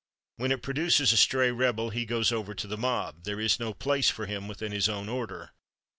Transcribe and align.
When 0.37 0.51
it 0.51 0.63
produces 0.63 1.13
a 1.13 1.17
stray 1.17 1.51
rebel 1.51 1.91
he 1.91 2.07
goes 2.07 2.31
over 2.31 2.55
to 2.55 2.65
the 2.65 2.75
mob; 2.75 3.23
there 3.23 3.39
is 3.39 3.59
no 3.59 3.71
place 3.71 4.09
for 4.09 4.25
him 4.25 4.47
within 4.47 4.71
his 4.71 4.89
own 4.89 5.07
order. 5.07 5.51